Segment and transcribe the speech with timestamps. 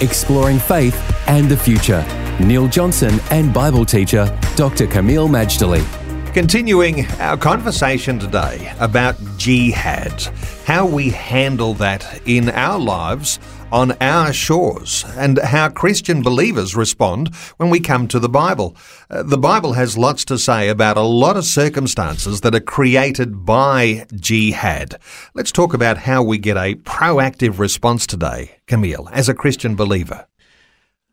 [0.00, 0.96] Exploring faith
[1.28, 2.02] and the future.
[2.40, 4.24] Neil Johnson and Bible teacher
[4.56, 4.86] Dr.
[4.86, 5.84] Kameel Majdali.
[6.32, 10.22] Continuing our conversation today about jihad,
[10.64, 13.38] how we handle that in our lives
[13.72, 18.76] on our shores, and how Christian believers respond when we come to the Bible.
[19.08, 23.44] Uh, the Bible has lots to say about a lot of circumstances that are created
[23.44, 24.98] by jihad.
[25.34, 30.26] Let's talk about how we get a proactive response today, Kameel, as a Christian believer.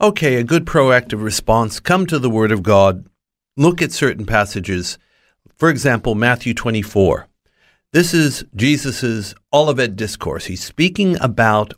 [0.00, 1.80] Okay, a good proactive response.
[1.80, 3.06] Come to the Word of God.
[3.56, 4.96] Look at certain passages.
[5.56, 7.26] For example, Matthew 24.
[7.92, 10.44] This is Jesus' Olivet Discourse.
[10.44, 11.74] He's speaking about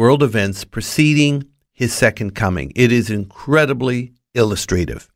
[0.00, 2.72] world events preceding his second coming.
[2.74, 5.10] It is incredibly illustrative.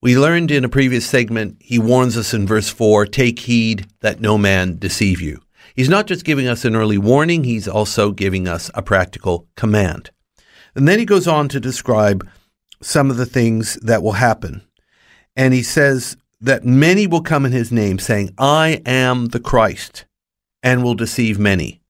[0.00, 4.20] We learned in a previous segment, he warns us in verse 4 take heed that
[4.20, 5.40] no man deceive you.
[5.74, 10.12] He's not just giving us an early warning, he's also giving us a practical command.
[10.76, 12.24] And then he goes on to describe
[12.80, 14.62] some of the things that will happen.
[15.34, 20.04] And he says that many will come in his name, saying, I am the Christ,
[20.62, 21.80] and will deceive many.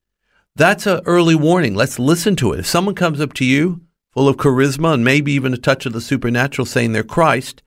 [0.56, 1.74] That's an early warning.
[1.74, 2.60] Let's listen to it.
[2.60, 3.80] If someone comes up to you
[4.12, 7.60] full of charisma and maybe even a touch of the supernatural saying they're Christ,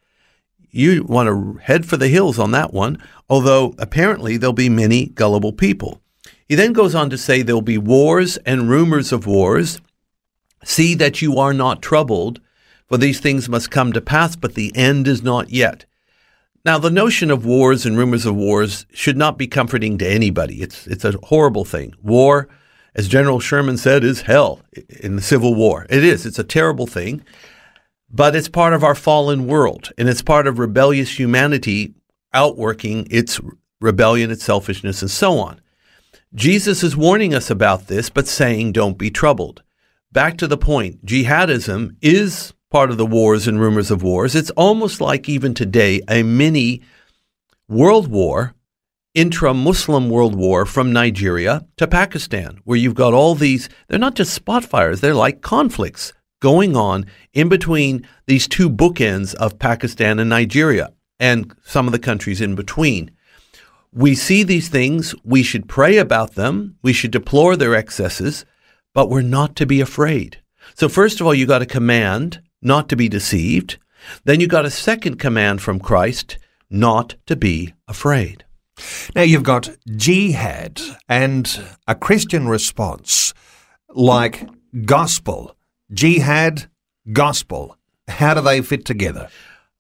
[0.70, 5.08] you want to head for the hills on that one, although apparently there'll be many
[5.08, 6.02] gullible people.
[6.48, 9.82] He then goes on to say there'll be wars and rumors of wars.
[10.64, 12.40] See that you are not troubled,
[12.88, 15.84] for these things must come to pass, but the end is not yet.
[16.64, 20.62] Now, the notion of wars and rumors of wars should not be comforting to anybody.
[20.62, 21.94] It's, it's a horrible thing.
[22.02, 22.48] War
[22.98, 24.62] as General Sherman said, is hell
[25.00, 25.86] in the Civil War.
[25.90, 26.26] It is.
[26.26, 27.24] It's a terrible thing,
[28.10, 31.94] but it's part of our fallen world, and it's part of rebellious humanity
[32.34, 33.40] outworking its
[33.80, 35.62] rebellion, its selfishness, and so on.
[36.34, 39.62] Jesus is warning us about this, but saying, don't be troubled.
[40.12, 44.36] Back to the point jihadism is part of the wars and rumors of wars.
[44.36, 46.82] It's almost like even today a mini
[47.70, 48.56] world war
[49.18, 54.14] intra Muslim world war from Nigeria to Pakistan, where you've got all these, they're not
[54.14, 60.20] just spot fires, they're like conflicts going on in between these two bookends of Pakistan
[60.20, 63.10] and Nigeria and some of the countries in between.
[63.92, 68.46] We see these things, we should pray about them, we should deplore their excesses,
[68.94, 70.38] but we're not to be afraid.
[70.76, 73.80] So, first of all, you got a command not to be deceived.
[74.26, 76.38] Then you got a second command from Christ
[76.70, 78.44] not to be afraid.
[79.16, 83.34] Now you've got jihad and a Christian response
[83.90, 84.48] like
[84.86, 85.56] gospel.
[85.92, 86.70] Jihad,
[87.12, 87.78] gospel.
[88.08, 89.30] How do they fit together?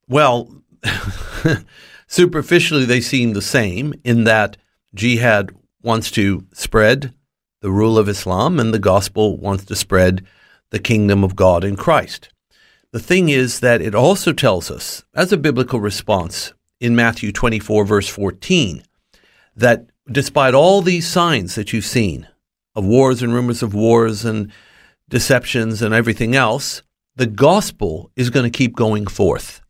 [0.07, 0.61] Well,
[2.07, 4.57] superficially they seem the same in that
[4.95, 7.13] jihad wants to spread
[7.61, 10.25] the rule of Islam and the gospel wants to spread
[10.69, 12.29] the kingdom of God in Christ.
[12.91, 17.85] The thing is that it also tells us, as a biblical response, in Matthew 24,
[17.85, 18.83] verse 14,
[19.55, 22.27] that despite all these signs that you've seen
[22.75, 24.51] of wars and rumors of wars and
[25.09, 26.83] deceptions and everything else,
[27.15, 29.61] the gospel is going to keep going forth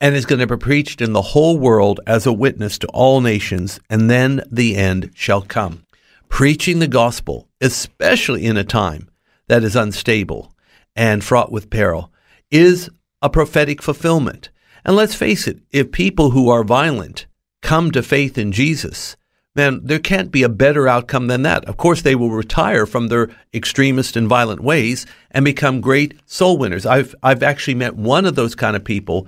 [0.00, 3.20] and is going to be preached in the whole world as a witness to all
[3.20, 5.84] nations, and then the end shall come.
[6.28, 9.08] Preaching the gospel, especially in a time
[9.48, 10.52] that is unstable
[10.94, 12.12] and fraught with peril,
[12.50, 12.90] is
[13.22, 14.50] a prophetic fulfillment.
[14.84, 17.26] And let's face it, if people who are violent
[17.62, 19.16] come to faith in Jesus,
[19.54, 21.64] man, there can't be a better outcome than that.
[21.64, 26.58] Of course, they will retire from their extremist and violent ways and become great soul
[26.58, 26.84] winners.
[26.84, 29.26] I've I've actually met one of those kind of people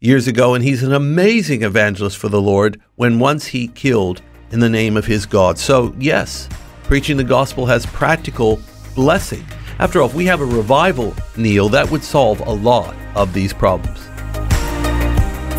[0.00, 2.80] years ago, and he's an amazing evangelist for the Lord.
[2.96, 4.20] When once he killed
[4.50, 5.58] in the name of his God.
[5.58, 6.48] So yes,
[6.84, 8.60] preaching the gospel has practical
[8.94, 9.46] blessing.
[9.78, 13.52] After all, if we have a revival, Neil, that would solve a lot of these
[13.52, 14.00] problems.